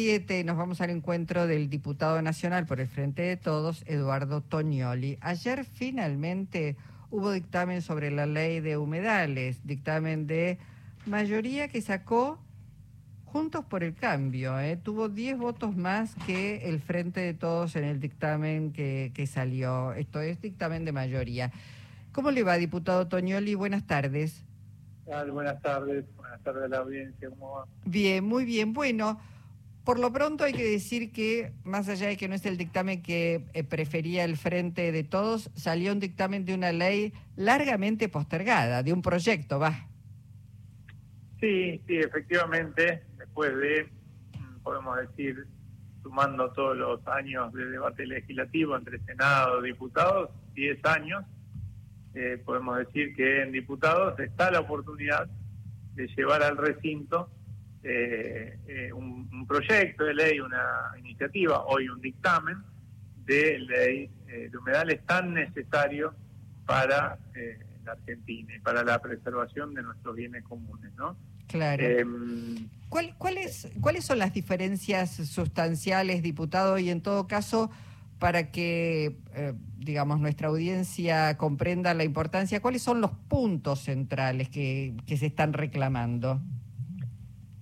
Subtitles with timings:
[0.00, 5.18] 7 nos vamos al encuentro del diputado nacional por el Frente de Todos, Eduardo Toñoli.
[5.20, 6.76] Ayer finalmente
[7.10, 10.58] hubo dictamen sobre la ley de humedales, dictamen de
[11.04, 12.38] mayoría que sacó
[13.24, 14.60] Juntos por el Cambio.
[14.60, 14.76] ¿eh?
[14.76, 19.94] Tuvo 10 votos más que el Frente de Todos en el dictamen que, que salió.
[19.94, 21.50] Esto es dictamen de mayoría.
[22.12, 23.56] ¿Cómo le va, diputado Toñoli?
[23.56, 24.44] Buenas tardes.
[25.06, 27.30] Buenas tardes, buenas tardes a la audiencia.
[27.30, 27.64] ¿Cómo va?
[27.84, 28.72] Bien, muy bien.
[28.72, 29.18] Bueno.
[29.88, 33.00] Por lo pronto hay que decir que, más allá de que no es el dictamen
[33.00, 38.82] que eh, prefería el Frente de Todos, salió un dictamen de una ley largamente postergada,
[38.82, 39.88] de un proyecto, va.
[41.40, 43.88] Sí, sí, efectivamente, después de,
[44.38, 45.46] mm, podemos decir,
[46.02, 51.24] sumando todos los años de debate legislativo entre Senado y diputados, 10 años,
[52.12, 55.30] eh, podemos decir que en diputados está la oportunidad
[55.94, 57.30] de llevar al recinto
[57.82, 62.58] eh, eh, un, proyecto de ley, una iniciativa, hoy un dictamen
[63.24, 66.12] de ley eh, de humedales tan necesario
[66.66, 67.18] para
[67.84, 71.16] la Argentina y para la preservación de nuestros bienes comunes, ¿no?
[71.46, 71.82] Claro.
[71.82, 73.70] Em, ¿Cuáles
[74.04, 77.70] son las diferencias sustanciales, diputado, y en todo caso,
[78.18, 79.16] para que,
[79.78, 85.54] digamos, nuestra audiencia comprenda la importancia, cuáles son los puntos centrales que, que se están
[85.54, 86.42] reclamando?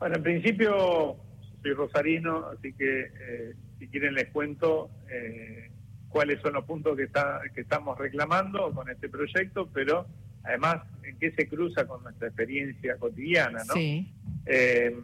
[0.07, 1.17] Bueno, en principio
[1.61, 5.69] soy rosarino, así que eh, si quieren les cuento eh,
[6.09, 10.07] cuáles son los puntos que, está, que estamos reclamando con este proyecto, pero
[10.45, 13.75] además en qué se cruza con nuestra experiencia cotidiana, ¿no?
[13.75, 14.15] Sí.
[14.47, 14.97] Eh,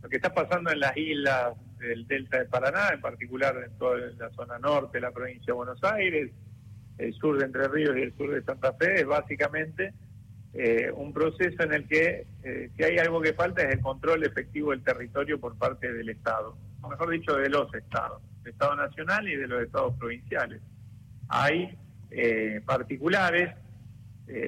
[0.00, 3.96] lo que está pasando en las islas del Delta de Paraná, en particular en toda
[3.96, 6.30] la zona norte de la provincia de Buenos Aires,
[6.98, 9.94] el sur de Entre Ríos y el sur de Santa Fe, es básicamente
[10.54, 14.24] eh, un proceso en el que eh, si hay algo que falta es el control
[14.24, 18.76] efectivo del territorio por parte del Estado, o mejor dicho, de los Estados, del Estado
[18.76, 20.62] Nacional y de los Estados provinciales.
[21.28, 21.76] Hay
[22.10, 23.54] eh, particulares,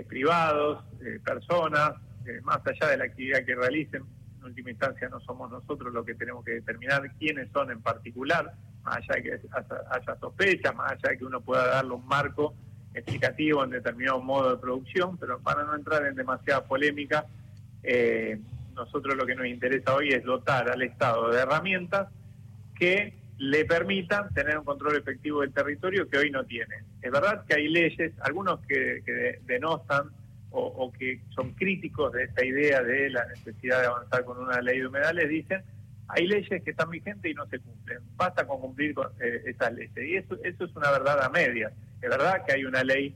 [0.09, 0.85] privados,
[1.25, 1.95] personas,
[2.43, 4.03] más allá de la actividad que realicen,
[4.39, 8.53] en última instancia no somos nosotros los que tenemos que determinar quiénes son en particular,
[8.83, 9.41] más allá de que
[9.91, 12.55] haya sospechas, más allá de que uno pueda darle un marco
[12.95, 17.27] explicativo en determinado modo de producción, pero para no entrar en demasiada polémica,
[17.83, 18.41] eh,
[18.75, 22.09] nosotros lo que nos interesa hoy es dotar al Estado de herramientas
[22.75, 26.75] que le permitan tener un control efectivo del territorio que hoy no tiene.
[27.01, 30.11] Es verdad que hay leyes, algunos que, denostan
[30.51, 34.81] o, que son críticos de esta idea de la necesidad de avanzar con una ley
[34.81, 35.63] de humedales, dicen
[36.09, 38.01] hay leyes que están vigentes y no se cumplen.
[38.17, 39.97] Basta con cumplir con, eh, esas leyes.
[39.97, 41.73] Y eso, eso es una verdad a medias.
[42.01, 43.15] Es verdad que hay una ley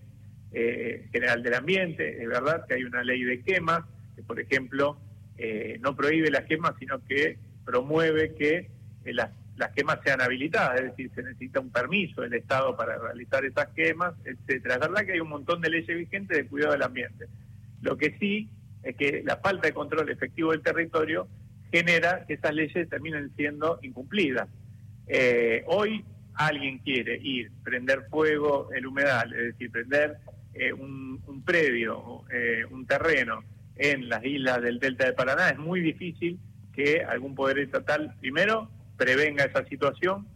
[0.52, 3.84] eh, general del ambiente, es verdad que hay una ley de quemas,
[4.14, 4.98] que por ejemplo
[5.36, 8.70] eh, no prohíbe las quemas, sino que promueve que
[9.04, 13.44] las, las quemas sean habilitadas, es decir, se necesita un permiso del Estado para realizar
[13.44, 14.74] esas quemas, etcétera.
[14.74, 17.26] Es verdad que hay un montón de leyes vigentes de cuidado del ambiente.
[17.80, 18.48] Lo que sí
[18.82, 21.28] es que la falta de control efectivo del territorio
[21.72, 24.48] genera que esas leyes terminen siendo incumplidas.
[25.06, 30.18] Eh, hoy alguien quiere ir, prender fuego el humedal, es decir, prender
[30.54, 33.42] eh, un, predio, eh, un terreno
[33.76, 36.38] en las islas del Delta de Paraná, es muy difícil
[36.72, 40.26] que algún poder estatal, primero, prevenga esa situación,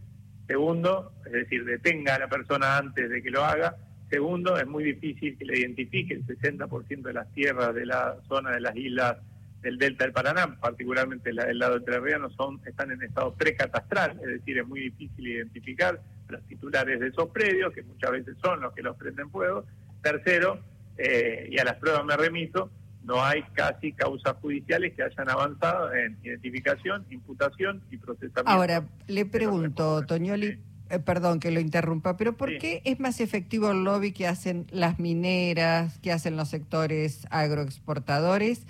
[0.46, 3.76] segundo, es decir, detenga a la persona antes de que lo haga,
[4.10, 8.50] segundo, es muy difícil que le identifique el 60% de las tierras de la zona
[8.52, 9.18] de las islas
[9.62, 14.28] del delta del Paraná, particularmente la del lado entrerriano, son están en estado precatastral, es
[14.28, 18.72] decir, es muy difícil identificar los titulares de esos predios, que muchas veces son los
[18.74, 19.64] que los prenden fuego.
[20.02, 20.60] Tercero,
[20.96, 22.70] eh, y a las pruebas me remito,
[23.02, 28.42] no hay casi causas judiciales que hayan avanzado en identificación, imputación y procesamiento.
[28.46, 30.60] Ahora, le pregunto, Toñoli,
[30.90, 34.66] eh, perdón que lo interrumpa, pero ¿por qué es más efectivo el lobby que hacen
[34.70, 38.66] las mineras, que hacen los sectores agroexportadores?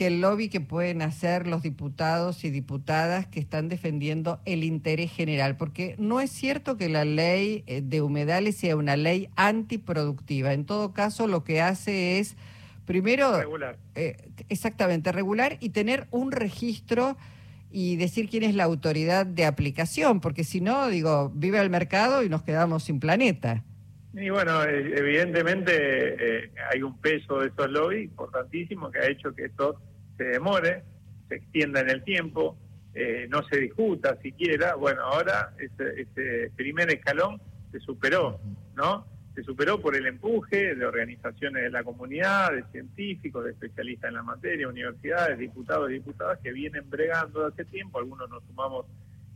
[0.00, 5.12] Que el lobby que pueden hacer los diputados y diputadas que están defendiendo el interés
[5.12, 10.54] general, porque no es cierto que la ley eh, de humedales sea una ley antiproductiva.
[10.54, 12.38] En todo caso, lo que hace es,
[12.86, 13.76] primero, regular.
[13.94, 14.16] Eh,
[14.48, 17.18] exactamente, regular y tener un registro
[17.70, 22.22] y decir quién es la autoridad de aplicación, porque si no, digo, vive el mercado
[22.22, 23.64] y nos quedamos sin planeta.
[24.14, 29.34] Y bueno, eh, evidentemente eh, hay un peso de esos lobbies importantísimo que ha hecho
[29.34, 29.78] que esto
[30.20, 30.84] se demore,
[31.28, 32.58] se extienda en el tiempo,
[32.92, 34.74] eh, no se discuta siquiera.
[34.74, 37.40] Bueno, ahora ese, ese, primer escalón
[37.72, 38.38] se superó,
[38.76, 39.06] ¿no?
[39.34, 44.16] Se superó por el empuje de organizaciones de la comunidad, de científicos, de especialistas en
[44.16, 47.98] la materia, universidades, diputados y diputadas que vienen bregando hace tiempo.
[47.98, 48.84] Algunos nos sumamos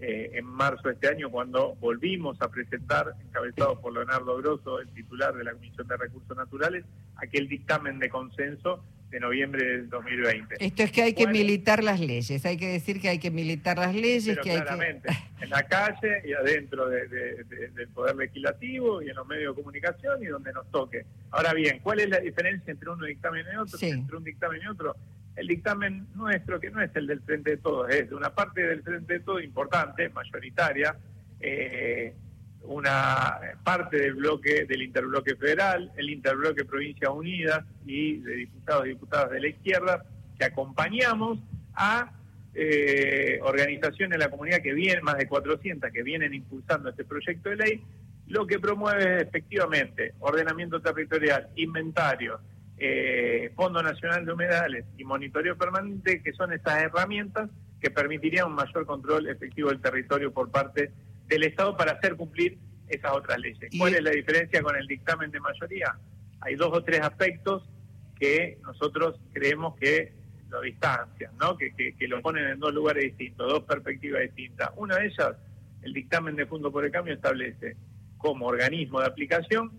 [0.00, 4.88] eh, en marzo de este año cuando volvimos a presentar, encabezado por Leonardo Grosso, el
[4.88, 6.84] titular de la Comisión de Recursos Naturales,
[7.16, 8.84] aquel dictamen de consenso
[9.14, 10.56] de noviembre del 2020.
[10.58, 13.78] Esto es que hay que militar las leyes, hay que decir que hay que militar
[13.78, 15.08] las leyes, que claramente,
[15.40, 20.26] en la calle y adentro del Poder Legislativo y en los medios de comunicación y
[20.26, 21.06] donde nos toque.
[21.30, 23.78] Ahora bien, ¿cuál es la diferencia entre un dictamen y otro?
[23.80, 24.96] Entre un dictamen y otro,
[25.36, 28.66] el dictamen nuestro, que no es el del Frente de Todos, es de una parte
[28.66, 30.96] del Frente de Todos importante, mayoritaria,
[31.38, 32.12] eh,
[32.66, 38.90] una parte del bloque del interbloque federal, el interbloque Provincias Unidas y de diputados y
[38.90, 40.04] diputadas de la izquierda,
[40.38, 41.38] que acompañamos
[41.74, 42.12] a
[42.54, 47.50] eh, organizaciones de la comunidad que vienen, más de 400, que vienen impulsando este proyecto
[47.50, 47.82] de ley,
[48.28, 52.40] lo que promueve efectivamente ordenamiento territorial, inventario,
[52.78, 57.50] eh, Fondo Nacional de Humedales y monitoreo permanente, que son estas herramientas
[57.80, 60.90] que permitirían un mayor control efectivo del territorio por parte
[61.26, 63.70] del Estado para hacer cumplir esas otras leyes.
[63.78, 65.96] ¿Cuál es la diferencia con el dictamen de mayoría?
[66.40, 67.68] Hay dos o tres aspectos
[68.18, 70.12] que nosotros creemos que
[70.50, 71.56] lo distancian, ¿no?
[71.56, 74.70] que, que, lo ponen en dos lugares distintos, dos perspectivas distintas.
[74.76, 75.36] Una de ellas,
[75.82, 77.76] el dictamen de Fondo por el Cambio establece
[78.18, 79.72] como organismo de aplicación,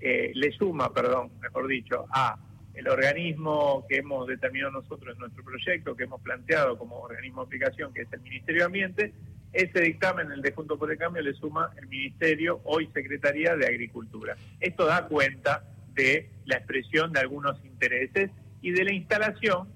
[0.00, 2.38] eh, le suma, perdón, mejor dicho, a
[2.74, 7.46] el organismo que hemos determinado nosotros en nuestro proyecto, que hemos planteado como organismo de
[7.46, 9.14] aplicación, que es el Ministerio de Ambiente,
[9.52, 13.66] ese dictamen, el de Junto por el Cambio, le suma el Ministerio, hoy Secretaría de
[13.66, 14.36] Agricultura.
[14.60, 15.64] Esto da cuenta
[15.94, 18.30] de la expresión de algunos intereses
[18.60, 19.68] y de la instalación,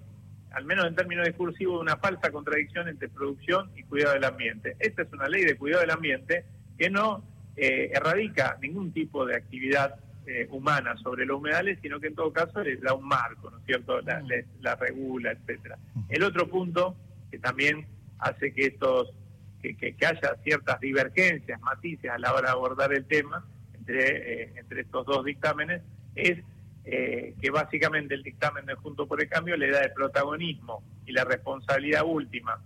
[0.53, 4.77] al menos en términos discursivos, de una falsa contradicción entre producción y cuidado del ambiente.
[4.79, 6.45] Esta es una ley de cuidado del ambiente
[6.79, 7.25] que no
[7.57, 9.97] eh, erradica ningún tipo de actividad
[10.27, 13.59] eh, humana sobre los humedales, sino que en todo caso les da un marco, ¿no
[13.59, 14.01] es cierto?
[14.03, 14.29] La, mm.
[14.61, 15.79] la regula, etcétera.
[16.09, 16.97] El otro punto
[17.31, 17.87] que también
[18.19, 19.13] hace que estos
[19.63, 23.45] que, haya ciertas divergencias, matices a la hora de abordar el tema
[23.75, 25.83] entre, eh, entre estos dos dictámenes,
[26.15, 26.39] es
[26.85, 31.13] eh, que básicamente el dictamen de Junto por el Cambio le da el protagonismo y
[31.13, 32.61] la responsabilidad última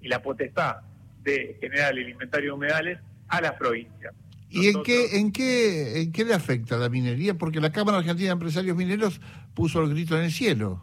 [0.00, 0.76] y la potestad
[1.22, 2.98] de generar el inventario de humedales
[3.28, 4.14] a las provincias.
[4.48, 7.34] ¿Y en qué, en, qué, en qué le afecta la minería?
[7.34, 9.20] Porque la Cámara Argentina de Empresarios Mineros
[9.54, 10.82] puso el grito en el cielo.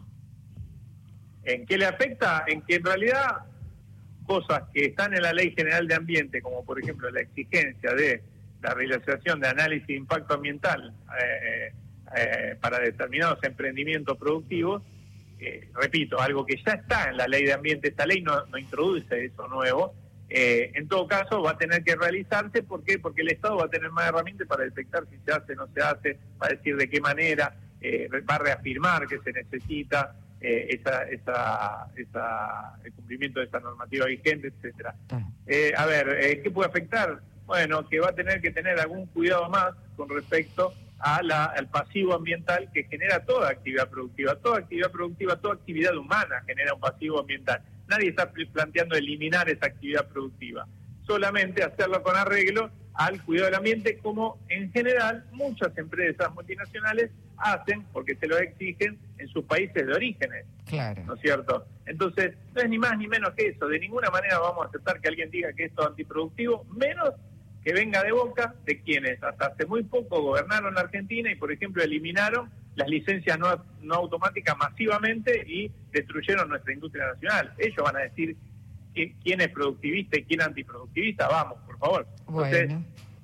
[1.44, 2.44] ¿En qué le afecta?
[2.46, 3.46] En que en realidad
[4.24, 8.22] cosas que están en la Ley General de Ambiente, como por ejemplo la exigencia de
[8.62, 11.72] la realización de análisis de impacto ambiental eh,
[12.16, 14.82] eh, para determinados emprendimientos productivos,
[15.38, 19.24] eh, repito, algo que ya está en la Ley de Ambiente, esta ley no, introduce
[19.24, 19.94] eso nuevo,
[20.36, 22.98] en todo caso va a tener que realizarse, ¿por qué?
[22.98, 25.68] Porque el Estado va a tener más herramientas para detectar si se hace o no
[25.72, 27.54] se hace, va a decir de qué manera,
[28.28, 30.16] va a reafirmar que se necesita,
[30.46, 34.94] eh, esa, esa, esa, el cumplimiento de esa normativa vigente, etcétera.
[35.46, 37.20] Eh, a ver, eh, ¿qué puede afectar?
[37.46, 41.68] Bueno, que va a tener que tener algún cuidado más con respecto a la, al
[41.68, 44.36] pasivo ambiental que genera toda actividad productiva.
[44.36, 47.62] Toda actividad productiva, toda actividad humana genera un pasivo ambiental.
[47.88, 50.66] Nadie está planteando eliminar esa actividad productiva,
[51.06, 57.84] solamente hacerlo con arreglo al cuidado del ambiente, como en general muchas empresas multinacionales hacen,
[57.92, 60.46] porque se lo exigen en sus países de orígenes.
[60.66, 61.02] Claro.
[61.06, 61.66] ¿No es cierto?
[61.86, 63.68] Entonces, no es ni más ni menos que eso.
[63.68, 67.10] De ninguna manera vamos a aceptar que alguien diga que esto es antiproductivo, menos
[67.62, 71.50] que venga de boca de quienes hasta hace muy poco gobernaron la Argentina y, por
[71.50, 77.52] ejemplo, eliminaron las licencias no, no automáticas masivamente y destruyeron nuestra industria nacional.
[77.58, 78.36] Ellos van a decir
[78.94, 82.06] quién es productivista y quién es antiproductivista, vamos, por favor.
[82.28, 82.70] Entonces,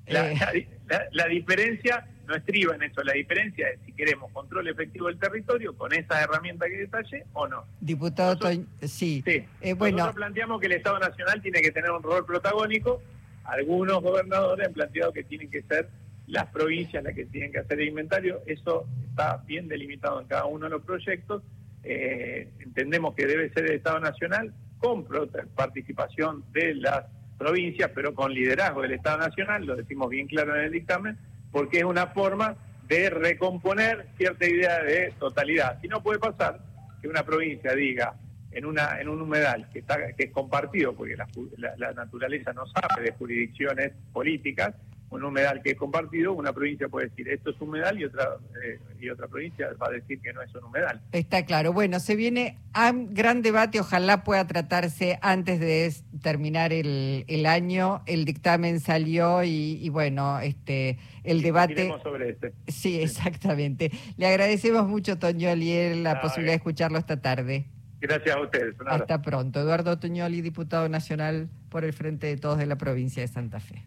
[0.06, 0.68] eh.
[1.12, 5.76] la, diferencia no estriba en eso, la diferencia es si queremos control efectivo del territorio
[5.76, 7.64] con esa herramienta que detalle o no.
[7.80, 8.38] Diputado
[8.82, 9.22] sí.
[9.24, 9.44] sí.
[9.60, 9.98] Eh, bueno.
[9.98, 13.02] Nosotros planteamos que el Estado Nacional tiene que tener un rol protagónico,
[13.44, 15.88] algunos gobernadores han planteado que tienen que ser
[16.28, 20.44] las provincias las que tienen que hacer el inventario, eso está bien delimitado en cada
[20.46, 21.42] uno de los proyectos,
[21.82, 25.06] eh, entendemos que debe ser el Estado Nacional, con
[25.54, 27.04] participación de las
[27.36, 31.18] provincias, pero con liderazgo del Estado Nacional, lo decimos bien claro en el dictamen,
[31.52, 35.80] porque es una forma de recomponer cierta idea de totalidad.
[35.80, 36.60] Si no puede pasar
[37.00, 38.14] que una provincia diga
[38.52, 43.02] en una en un humedal que está que es compartido, porque la naturaleza no sabe
[43.04, 44.74] de jurisdicciones políticas,
[45.10, 48.78] un humedal que es compartido, una provincia puede decir esto es humedal y otra eh,
[49.00, 51.00] y otra provincia va a decir que no es un humedal.
[51.12, 51.72] Está claro.
[51.72, 57.46] Bueno, se viene a un gran debate, ojalá pueda tratarse antes de terminar el, el
[57.46, 58.02] año.
[58.06, 61.92] El dictamen salió y, bueno, este el debate...
[62.02, 62.52] sobre este.
[62.68, 63.90] Sí, exactamente.
[64.16, 67.66] Le agradecemos mucho, Toño Liel, la posibilidad de escucharlo esta tarde.
[68.00, 68.74] Gracias a ustedes.
[68.86, 69.60] Hasta pronto.
[69.60, 73.84] Eduardo Toñoli, diputado nacional por el Frente de Todos de la provincia de Santa Fe.